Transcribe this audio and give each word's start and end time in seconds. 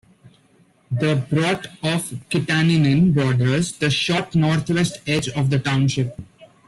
The 0.91 1.27
borough 1.29 1.75
of 1.93 2.25
Kittanning 2.31 3.13
borders 3.13 3.73
the 3.73 3.91
short 3.91 4.33
northwest 4.33 4.99
edge 5.05 5.29
of 5.29 5.51
the 5.51 5.59
township. 5.59 6.19